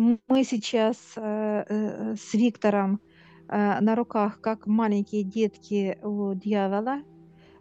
Мы 0.00 0.44
сейчас 0.44 0.96
э, 1.16 1.64
э, 1.68 2.14
с 2.16 2.32
Виктором 2.32 3.02
э, 3.48 3.80
на 3.80 3.94
руках, 3.94 4.40
как 4.40 4.66
маленькие 4.66 5.24
детки 5.24 5.98
у 6.02 6.32
дьявола, 6.32 7.02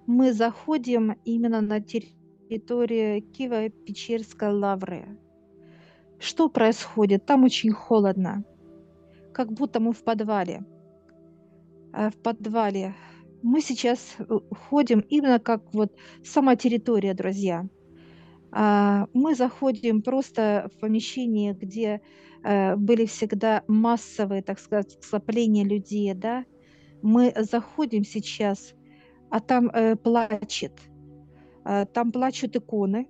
мы 0.07 0.31
заходим 0.31 1.17
именно 1.25 1.59
на 1.59 1.81
территорию 1.81 3.21
Киево-Печерской 3.21 4.53
лавры. 4.53 5.19
Что 6.17 6.47
происходит? 6.47 7.25
Там 7.25 7.43
очень 7.43 7.73
холодно, 7.73 8.45
как 9.33 9.51
будто 9.51 9.81
мы 9.81 9.91
в 9.91 10.01
подвале. 10.01 10.63
В 11.91 12.13
подвале. 12.23 12.95
Мы 13.43 13.59
сейчас 13.59 14.15
ходим 14.69 15.01
именно 15.01 15.39
как 15.39 15.73
вот 15.73 15.91
сама 16.23 16.55
территория, 16.55 17.13
друзья. 17.13 17.67
А, 18.51 19.07
мы 19.13 19.35
заходим 19.35 20.01
просто 20.01 20.71
в 20.73 20.79
помещение, 20.79 21.53
где 21.53 22.01
были 22.41 23.05
всегда 23.05 23.63
массовые, 23.67 24.41
так 24.41 24.59
сказать, 24.59 24.97
скопления 25.01 25.65
людей, 25.65 26.13
да. 26.13 26.45
Мы 27.01 27.33
заходим 27.35 28.03
сейчас, 28.03 28.73
а 29.29 29.39
там 29.39 29.69
э, 29.69 29.95
плачет, 29.95 30.73
а, 31.63 31.85
там 31.85 32.11
плачут 32.11 32.55
иконы, 32.55 33.07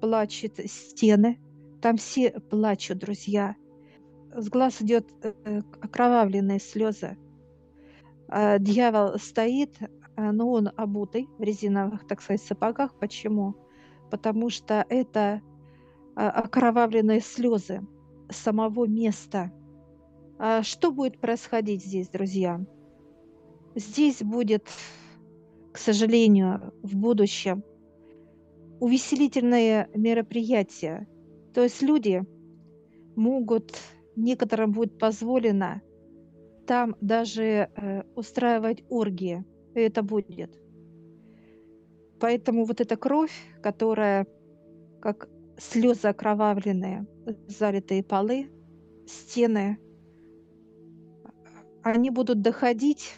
плачут 0.00 0.58
стены, 0.66 1.40
там 1.80 1.96
все 1.96 2.30
плачут, 2.30 2.98
друзья. 2.98 3.56
С 4.34 4.48
глаз 4.48 4.80
идет 4.82 5.08
э, 5.22 5.60
окровавленные 5.80 6.60
слезы. 6.60 7.16
Дьявол 8.58 9.18
стоит, 9.18 9.78
но 10.16 10.50
он 10.50 10.70
обутый 10.76 11.28
в 11.36 11.42
резиновых, 11.42 12.06
так 12.06 12.22
сказать, 12.22 12.40
сапогах. 12.40 12.98
Почему? 12.98 13.54
потому 14.12 14.50
что 14.50 14.84
это 14.90 15.40
окровавленные 16.14 17.22
слезы 17.22 17.80
самого 18.32 18.86
места. 18.86 19.52
А 20.38 20.62
что 20.62 20.90
будет 20.90 21.18
происходить 21.18 21.84
здесь, 21.84 22.08
друзья? 22.08 22.60
Здесь 23.74 24.22
будет, 24.22 24.68
к 25.72 25.78
сожалению, 25.78 26.72
в 26.82 26.96
будущем 26.96 27.62
увеселительные 28.80 29.88
мероприятия. 29.94 31.06
То 31.54 31.62
есть 31.62 31.82
люди 31.82 32.24
могут, 33.14 33.78
некоторым 34.16 34.72
будет 34.72 34.98
позволено 34.98 35.82
там 36.66 36.96
даже 37.00 37.42
э, 37.44 38.02
устраивать 38.14 38.82
оргии. 38.88 39.44
И 39.74 39.80
это 39.80 40.02
будет. 40.02 40.58
Поэтому 42.18 42.64
вот 42.64 42.80
эта 42.80 42.96
кровь, 42.96 43.32
которая 43.62 44.26
как 45.00 45.28
слезы 45.58 46.08
окровавленные, 46.08 47.06
залитые 47.46 48.02
полы, 48.02 48.50
стены, 49.06 49.78
они 51.82 52.10
будут 52.10 52.42
доходить 52.42 53.14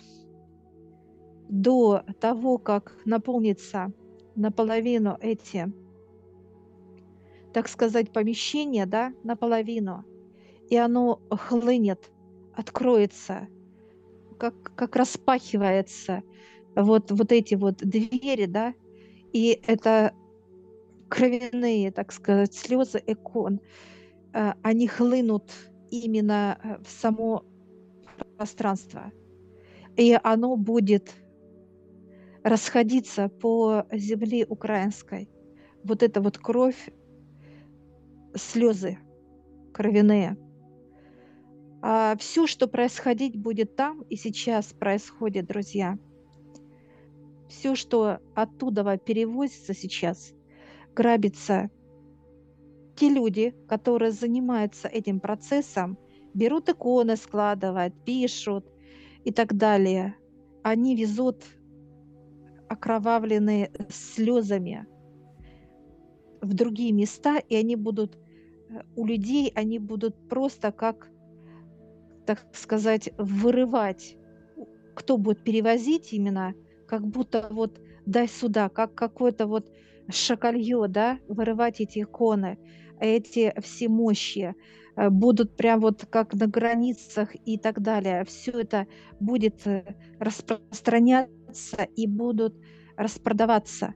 до 1.48 2.02
того, 2.20 2.58
как 2.58 2.96
наполнится 3.05 3.92
наполовину 4.34 5.16
эти, 5.20 5.72
так 7.52 7.68
сказать, 7.68 8.12
помещения, 8.12 8.86
да, 8.86 9.12
наполовину, 9.22 10.05
и 10.68 10.77
оно 10.77 11.20
хлынет, 11.30 12.10
откроется, 12.55 13.48
как, 14.38 14.55
как 14.74 14.96
распахивается 14.96 16.22
вот, 16.74 17.10
вот 17.10 17.30
эти 17.32 17.55
вот 17.55 17.77
двери, 17.77 18.46
да, 18.46 18.74
и 19.32 19.60
это 19.66 20.14
кровяные, 21.08 21.91
так 21.91 22.12
сказать, 22.12 22.55
слезы 22.55 23.02
икон, 23.06 23.60
э, 24.33 24.52
они 24.62 24.86
хлынут 24.86 25.52
именно 25.91 26.58
э, 26.62 26.83
в 26.83 26.88
само 26.88 27.44
пространство. 28.36 29.12
И 29.96 30.19
оно 30.22 30.56
будет 30.56 31.14
расходиться 32.42 33.29
по 33.29 33.86
земле 33.92 34.45
украинской. 34.46 35.29
Вот 35.84 36.02
эта 36.02 36.20
вот 36.20 36.39
кровь, 36.39 36.90
слезы 38.34 38.98
кровяные. 39.73 40.36
А 41.83 42.17
все, 42.17 42.46
что 42.46 42.67
происходить 42.67 43.36
будет 43.36 43.77
там 43.77 44.02
и 44.02 44.17
сейчас 44.17 44.73
происходит, 44.73 45.46
друзья– 45.46 45.98
все, 47.55 47.74
что 47.74 48.18
оттуда 48.34 48.98
перевозится 48.98 49.74
сейчас, 49.74 50.33
грабится. 50.94 51.70
Те 52.96 53.08
люди, 53.08 53.55
которые 53.68 54.12
занимаются 54.12 54.88
этим 54.88 55.20
процессом, 55.20 55.98
берут 56.32 56.68
иконы, 56.68 57.16
складывают, 57.16 57.94
пишут 58.05 58.66
и 59.24 59.32
так 59.32 59.56
далее. 59.56 60.16
Они 60.62 60.96
везут 60.96 61.44
окровавленные 62.68 63.70
слезами 63.88 64.86
в 66.40 66.55
другие 66.55 66.92
места, 66.92 67.38
и 67.38 67.56
они 67.56 67.76
будут 67.76 68.16
э, 68.16 68.82
у 68.96 69.06
людей, 69.06 69.52
они 69.55 69.78
будут 69.78 70.28
просто 70.28 70.72
как, 70.72 71.08
так 72.26 72.44
сказать, 72.52 73.11
вырывать. 73.18 74.16
Кто 74.94 75.18
будет 75.18 75.42
перевозить 75.42 76.12
именно 76.12 76.55
как 76.86 77.06
будто 77.06 77.48
вот 77.50 77.80
дай 78.06 78.28
сюда, 78.28 78.68
как 78.68 78.94
какое-то 78.94 79.46
вот 79.46 79.66
шакалье, 80.09 80.87
да, 80.89 81.19
вырывать 81.29 81.81
эти 81.81 82.01
иконы, 82.01 82.59
эти 83.01 83.55
все 83.61 83.89
мощи 83.89 84.55
э, 84.97 85.11
будут 85.11 85.57
прям 85.57 85.81
вот 85.81 86.07
как 86.11 86.35
на 86.35 86.47
границах 86.47 87.31
и 87.45 87.59
так 87.59 87.81
далее. 87.81 88.25
Все 88.25 88.53
это 88.53 88.87
будет 89.20 89.67
э, 89.67 89.85
распространяться 90.19 91.89
и 91.97 92.07
будут 92.07 92.55
распродаваться. 92.97 93.95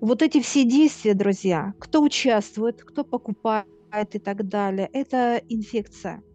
Вот 0.00 0.22
эти 0.22 0.40
все 0.40 0.64
действия, 0.64 1.14
друзья, 1.14 1.74
кто 1.78 2.02
участвует, 2.02 2.82
кто 2.82 3.04
покупает 3.04 3.66
и 4.12 4.18
так 4.18 4.46
далее, 4.48 4.88
это 4.92 5.40
инфекция– 5.48 6.22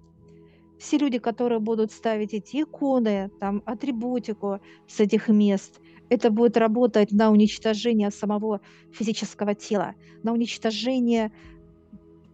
все 0.80 0.98
люди, 0.98 1.20
которые 1.20 1.60
будут 1.60 1.92
ставить 1.92 2.34
эти 2.34 2.64
иконы, 2.64 3.30
там, 3.40 3.62
атрибутику 3.66 4.62
с 4.88 5.00
этих 5.02 5.28
мест, 5.28 5.82
это 6.10 6.32
будет 6.32 6.58
работать 6.58 7.12
на 7.12 7.32
уничтожение 7.32 8.12
самого 8.12 8.62
физического 8.92 9.56
тела, 9.56 9.94
на 10.24 10.34
уничтожение 10.34 11.32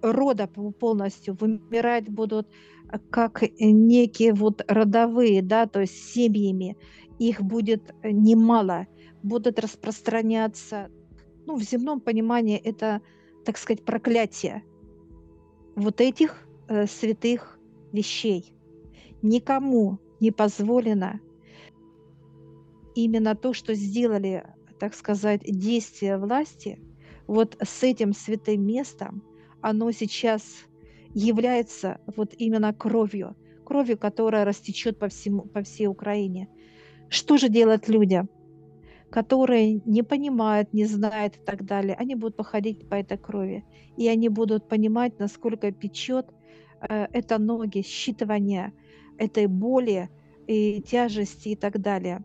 рода 0.01 0.47
полностью. 0.47 1.35
Вымирать 1.39 2.09
будут 2.09 2.47
э, 2.91 2.99
как 3.09 3.43
некие 3.59 4.33
вот 4.33 4.63
родовые, 4.67 5.41
да, 5.41 5.65
то 5.67 5.81
есть 5.81 6.13
семьями. 6.13 6.77
Их 7.19 7.41
будет 7.41 7.93
э, 8.01 8.11
немало, 8.11 8.87
будут 9.23 9.59
распространяться. 9.59 10.89
Ну, 11.45 11.55
в 11.55 11.63
земном 11.63 11.99
понимании 11.99 12.57
это, 12.57 13.01
так 13.43 13.57
сказать, 13.57 13.83
проклятие 13.83 14.63
вот 15.75 16.01
этих 16.01 16.47
э, 16.67 16.87
святых 16.87 17.59
вещей. 17.91 18.53
Никому 19.21 19.99
не 20.19 20.31
позволено 20.31 21.19
именно 22.95 23.35
то, 23.35 23.53
что 23.53 23.73
сделали, 23.73 24.43
так 24.79 24.95
сказать, 24.95 25.41
действия 25.43 26.17
власти, 26.17 26.79
вот 27.27 27.57
с 27.61 27.83
этим 27.83 28.13
святым 28.13 28.65
местом, 28.65 29.23
оно 29.61 29.91
сейчас 29.91 30.43
является 31.13 31.99
вот 32.15 32.33
именно 32.37 32.73
кровью, 32.73 33.35
кровью, 33.63 33.97
которая 33.97 34.45
растечет 34.45 34.99
по, 34.99 35.07
всему, 35.07 35.43
по 35.43 35.61
всей 35.63 35.87
Украине. 35.87 36.49
Что 37.09 37.37
же 37.37 37.49
делать 37.49 37.87
людям, 37.87 38.29
которые 39.09 39.81
не 39.85 40.03
понимают, 40.03 40.73
не 40.73 40.85
знают 40.85 41.37
и 41.37 41.39
так 41.45 41.65
далее? 41.65 41.95
Они 41.95 42.15
будут 42.15 42.35
походить 42.35 42.89
по 42.89 42.95
этой 42.95 43.17
крови, 43.17 43.63
и 43.97 44.07
они 44.07 44.29
будут 44.29 44.67
понимать, 44.67 45.19
насколько 45.19 45.71
печет 45.71 46.27
Э, 46.89 47.07
это 47.11 47.37
ноги, 47.37 47.79
считывание 47.79 48.71
этой 49.17 49.47
боли 49.47 50.09
и 50.47 50.81
тяжести 50.81 51.49
и 51.49 51.55
так 51.55 51.79
далее. 51.81 52.23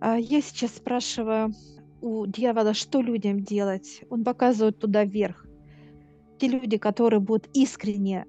А 0.00 0.16
я 0.16 0.40
сейчас 0.40 0.76
спрашиваю 0.76 1.52
у 2.00 2.26
дьявола, 2.26 2.74
что 2.74 3.00
людям 3.00 3.40
делать. 3.40 4.02
Он 4.10 4.24
показывает 4.24 4.78
туда 4.78 5.04
вверх. 5.04 5.46
Те 6.38 6.48
люди, 6.48 6.78
которые 6.78 7.20
будут 7.20 7.48
искренне 7.52 8.26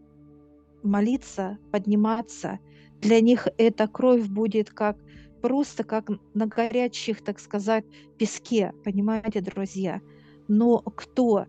молиться, 0.82 1.60
подниматься, 1.72 2.60
для 3.02 3.22
них 3.22 3.48
эта 3.58 3.88
кровь 3.88 4.28
будет 4.28 4.72
как 4.72 4.98
просто 5.42 5.84
как 5.84 6.10
на 6.34 6.48
горячих, 6.48 7.22
так 7.24 7.40
сказать, 7.40 7.86
песке, 8.18 8.74
понимаете, 8.84 9.42
друзья. 9.42 10.02
Но 10.48 10.80
кто 10.80 11.46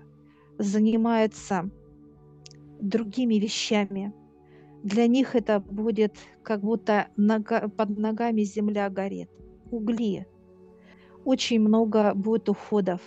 занимается 0.59 1.71
другими 2.81 3.37
вещами. 3.37 4.13
Для 4.83 5.07
них 5.07 5.35
это 5.35 5.61
будет 5.61 6.17
как 6.43 6.61
будто 6.61 7.09
нога, 7.17 7.69
под 7.69 7.99
ногами 7.99 8.43
земля 8.43 8.89
горит. 8.89 9.29
Угли. 9.71 10.27
Очень 11.25 11.61
много 11.61 12.15
будет 12.15 12.49
уходов. 12.49 13.01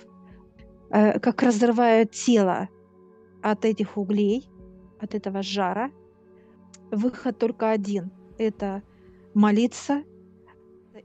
Э, 0.89 1.19
как 1.19 1.41
разрывают 1.41 2.11
тело 2.11 2.69
от 3.41 3.65
этих 3.65 3.97
углей, 3.97 4.49
от 4.99 5.15
этого 5.15 5.41
жара. 5.41 5.91
Выход 6.91 7.37
только 7.37 7.71
один– 7.71 8.11
это 8.37 8.83
молиться 9.33 10.03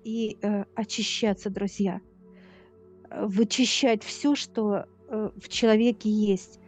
и 0.05 0.37
э, 0.41 0.65
очищаться, 0.75 1.51
друзья. 1.51 2.01
Вычищать 3.11 4.05
все, 4.05 4.35
что 4.35 4.85
э, 5.09 5.31
в 5.37 5.49
человеке 5.49 6.11
есть. 6.11 6.61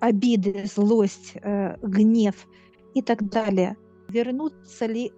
Обиды, 0.00 0.64
злость, 0.66 1.34
э, 1.34 1.76
гнев 1.82 2.48
и 2.94 3.02
так 3.02 3.28
далее. 3.28 3.76
Вернутся 4.08 4.86
ли 4.86 5.12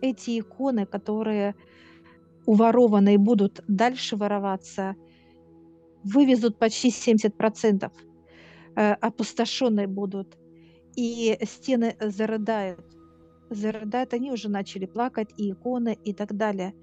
эти 0.00 0.40
иконы, 0.40 0.84
которые 0.86 1.54
уворованные 2.46 3.18
будут 3.18 3.62
дальше 3.68 4.16
вороваться, 4.16 4.96
вывезут 6.04 6.58
почти 6.58 6.90
70%, 6.90 7.92
э, 8.76 8.92
опустошенные 8.94 9.86
будут, 9.86 10.36
и 10.96 11.38
стены 11.44 11.96
зарыдают. 12.00 12.84
Зарыдают, 13.50 14.14
они 14.14 14.32
уже 14.32 14.48
начали 14.48 14.86
плакать, 14.86 15.30
и 15.36 15.52
иконы, 15.52 15.98
и 16.04 16.12
так 16.12 16.36
далее. 16.36 16.74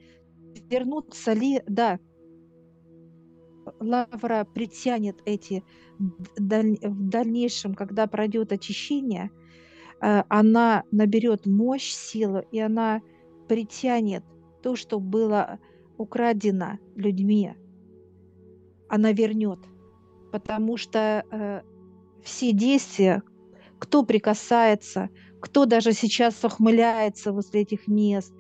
Вернутся 0.70 1.34
ли, 1.34 1.62
да, 1.68 2.00
лавра 3.80 4.46
притянет 4.54 5.22
эти 5.26 5.64
в 5.98 7.10
дальнейшем, 7.10 7.76
когда 7.76 8.08
пройдет 8.08 8.52
очищение, 8.52 9.32
э, 10.02 10.24
она 10.30 10.84
наберет 10.92 11.46
мощь, 11.46 11.92
силу, 11.92 12.44
и 12.52 12.60
она 12.60 13.02
притянет 13.48 14.24
то, 14.62 14.76
что 14.76 15.00
было 15.00 15.60
украдено 15.98 16.80
людьми, 16.96 17.54
она 18.88 19.12
вернет. 19.12 19.60
Потому 20.32 20.78
что 20.78 21.24
э, 21.32 21.62
все 22.24 22.52
действия, 22.52 23.24
кто 23.80 24.04
прикасается, 24.04 25.10
кто 25.40 25.66
даже 25.66 25.94
сейчас 25.94 26.44
ухмыляется 26.44 27.32
возле 27.32 27.62
этих 27.62 27.88
мест, 27.88 28.34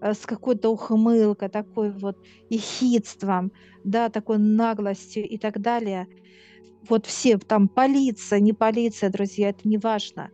э, 0.00 0.14
с 0.14 0.26
какой-то 0.26 0.70
ухмылкой, 0.70 1.48
такой 1.48 1.90
вот 1.90 2.16
ехидством, 2.50 3.52
да, 3.84 4.08
такой 4.08 4.38
наглостью 4.38 5.28
и 5.28 5.38
так 5.38 5.60
далее. 5.60 6.06
Вот 6.88 7.06
все, 7.06 7.38
там 7.38 7.68
полиция, 7.68 8.40
не 8.40 8.52
полиция, 8.52 9.10
друзья, 9.10 9.50
это 9.50 9.66
не 9.66 9.78
важно. 9.78 10.30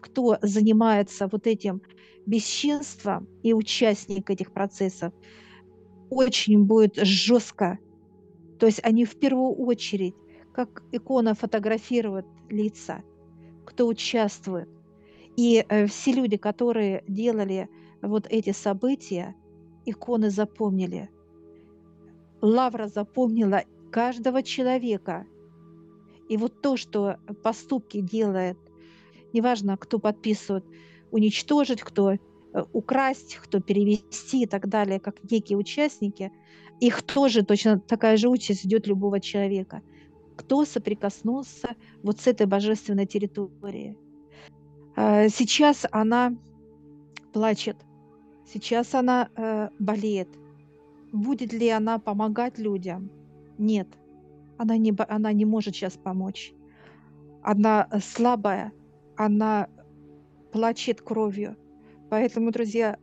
Кто 0.00 0.38
занимается 0.42 1.28
вот 1.30 1.46
этим 1.46 1.82
бесчинством 2.26 3.28
и 3.42 3.52
участник 3.52 4.30
этих 4.30 4.52
процессов, 4.52 5.12
очень 6.10 6.64
будет 6.64 6.96
жестко. 6.96 7.78
То 8.58 8.66
есть 8.66 8.80
они 8.82 9.04
в 9.04 9.16
первую 9.16 9.52
очередь, 9.52 10.14
как 10.52 10.82
икона 10.92 11.34
фотографируют 11.34 12.26
лица, 12.48 13.02
кто 13.64 13.86
участвует. 13.86 14.68
И 15.36 15.64
э, 15.68 15.86
все 15.86 16.12
люди, 16.12 16.36
которые 16.36 17.02
делали 17.08 17.68
вот 18.00 18.26
эти 18.30 18.52
события, 18.52 19.34
иконы 19.84 20.30
запомнили. 20.30 21.10
Лавра 22.40 22.86
запомнила 22.88 23.64
каждого 23.90 24.42
человека. 24.42 25.26
И 26.28 26.36
вот 26.36 26.60
то, 26.62 26.76
что 26.76 27.18
поступки 27.42 28.00
делает, 28.00 28.58
неважно, 29.32 29.76
кто 29.76 29.98
подписывает, 29.98 30.64
уничтожить, 31.14 31.80
кто 31.80 32.12
э, 32.12 32.18
украсть, 32.72 33.36
кто 33.36 33.60
перевести 33.60 34.42
и 34.42 34.46
так 34.46 34.68
далее, 34.68 34.98
как 34.98 35.22
некие 35.30 35.56
участники, 35.56 36.32
их 36.80 37.02
тоже 37.02 37.44
точно 37.44 37.78
такая 37.78 38.16
же 38.16 38.28
участь 38.28 38.64
ждет 38.64 38.88
любого 38.88 39.20
человека. 39.20 39.80
Кто 40.36 40.64
соприкоснулся 40.64 41.76
вот 42.02 42.20
с 42.20 42.26
этой 42.26 42.46
божественной 42.46 43.06
территорией. 43.06 43.96
А, 44.96 45.28
сейчас 45.28 45.86
она 45.92 46.36
плачет, 47.32 47.76
сейчас 48.52 48.92
она 48.94 49.28
э, 49.36 49.68
болеет. 49.78 50.28
Будет 51.12 51.52
ли 51.52 51.68
она 51.68 52.00
помогать 52.00 52.58
людям? 52.58 53.08
Нет, 53.56 53.86
она 54.58 54.76
не, 54.76 54.92
она 55.08 55.32
не 55.32 55.44
может 55.44 55.76
сейчас 55.76 55.92
помочь. 55.92 56.52
Она 57.42 57.88
слабая, 58.02 58.72
она 59.16 59.68
плачет 60.54 61.02
кровью. 61.02 61.56
Поэтому, 62.10 62.52
друзья, 62.52 62.96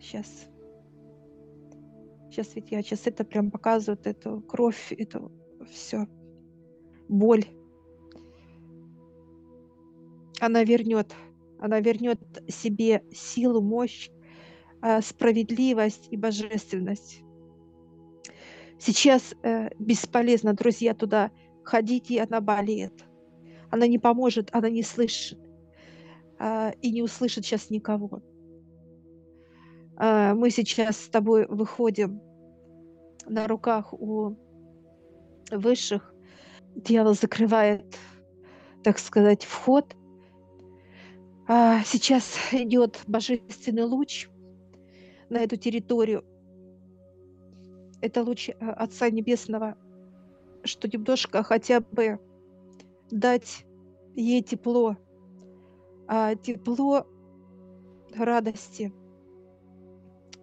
сейчас, 0.00 0.48
сейчас 2.30 2.54
ведь 2.54 2.70
я 2.70 2.80
сейчас 2.80 3.06
это 3.06 3.22
прям 3.22 3.50
показывают, 3.50 4.06
эту 4.06 4.40
кровь, 4.40 4.94
эту 4.96 5.30
все, 5.70 6.06
боль. 7.10 7.44
Она 10.40 10.64
вернет, 10.64 11.14
она 11.60 11.80
вернет 11.80 12.18
себе 12.48 13.04
силу, 13.12 13.60
мощь, 13.60 14.08
а, 14.80 15.02
справедливость 15.02 16.08
и 16.10 16.16
божественность. 16.16 17.20
Сейчас 18.78 19.34
э, 19.42 19.68
бесполезно, 19.78 20.52
друзья, 20.52 20.94
туда 20.94 21.30
ходить, 21.64 22.10
и 22.10 22.18
она 22.18 22.40
болеет. 22.40 23.04
Она 23.70 23.86
не 23.86 23.98
поможет, 23.98 24.50
она 24.52 24.70
не 24.70 24.82
слышит 24.82 25.38
а, 26.38 26.72
и 26.80 26.90
не 26.90 27.02
услышит 27.02 27.44
сейчас 27.44 27.70
никого. 27.70 28.22
А, 29.96 30.34
мы 30.34 30.50
сейчас 30.50 30.96
с 30.96 31.08
тобой 31.08 31.46
выходим 31.46 32.20
на 33.26 33.46
руках 33.46 33.92
у 33.92 34.36
высших. 35.50 36.14
Дьявол 36.74 37.14
закрывает, 37.14 37.96
так 38.82 38.98
сказать, 38.98 39.44
вход. 39.44 39.94
А, 41.46 41.82
сейчас 41.84 42.36
идет 42.52 43.00
божественный 43.06 43.84
луч 43.84 44.28
на 45.30 45.38
эту 45.38 45.56
территорию. 45.56 46.24
Это 48.00 48.22
луч 48.22 48.50
а, 48.50 48.72
Отца 48.72 49.10
Небесного, 49.10 49.76
что 50.64 50.88
немножко 50.88 51.42
хотя 51.42 51.80
бы 51.80 52.18
дать 53.10 53.64
ей 54.14 54.42
тепло, 54.42 54.96
а, 56.08 56.34
тепло 56.34 57.06
радости, 58.14 58.92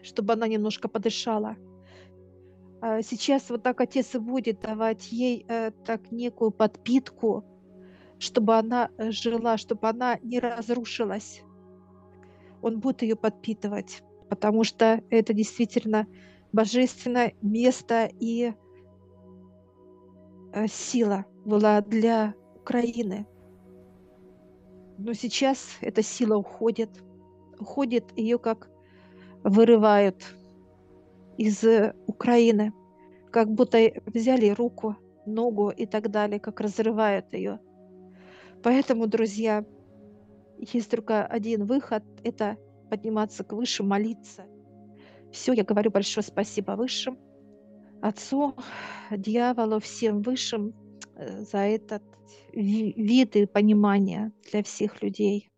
чтобы 0.01 0.33
она 0.33 0.47
немножко 0.47 0.87
подышала. 0.87 1.55
А 2.81 3.01
сейчас 3.01 3.49
вот 3.49 3.63
так 3.63 3.79
отец 3.81 4.15
и 4.15 4.17
будет 4.17 4.59
давать 4.61 5.11
ей 5.11 5.45
э, 5.47 5.71
так 5.85 6.11
некую 6.11 6.49
подпитку, 6.49 7.45
чтобы 8.17 8.57
она 8.57 8.89
жила, 8.97 9.57
чтобы 9.57 9.87
она 9.87 10.17
не 10.23 10.39
разрушилась. 10.39 11.43
Он 12.61 12.79
будет 12.79 13.03
ее 13.03 13.15
подпитывать, 13.15 14.01
потому 14.29 14.63
что 14.63 15.03
это 15.09 15.33
действительно 15.33 16.07
божественное 16.51 17.33
место 17.41 18.09
и 18.19 18.53
сила 20.67 21.25
была 21.45 21.81
для 21.81 22.33
Украины. 22.55 23.25
Но 24.97 25.13
сейчас 25.13 25.77
эта 25.81 26.03
сила 26.03 26.37
уходит. 26.37 26.89
Уходит, 27.59 28.05
ее 28.15 28.37
как 28.37 28.69
вырывают 29.43 30.35
из 31.37 31.63
Украины. 32.07 32.73
Как 33.31 33.49
будто 33.49 33.79
взяли 34.05 34.49
руку, 34.49 34.95
ногу 35.25 35.69
и 35.69 35.85
так 35.85 36.11
далее, 36.11 36.39
как 36.39 36.59
разрывают 36.59 37.33
ее. 37.33 37.59
Поэтому, 38.63 39.07
друзья, 39.07 39.65
есть 40.59 40.91
только 40.91 41.25
один 41.25 41.65
выход– 41.65 42.03
это 42.23 42.57
подниматься 42.89 43.43
к 43.43 43.53
Высшим, 43.53 43.87
молиться. 43.87 44.43
Все, 45.31 45.53
я 45.53 45.63
говорю 45.63 45.91
большое 45.91 46.23
спасибо 46.23 46.73
Высшим– 46.73 47.17
Отцу, 48.01 48.55
дьяволу, 49.11 49.79
всем 49.79 50.21
высшим 50.21 50.73
э, 51.15 51.43
за 51.43 51.59
этот 51.59 52.03
вид 52.53 53.35
и 53.35 53.45
понимание 53.45 54.31
для 54.51 54.63
всех 54.63 55.01
людей. 55.03 55.50